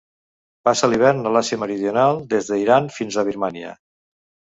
[0.67, 3.75] Passa l'hivern a l'Àsia Meridional des d'Iran fins a Birmània.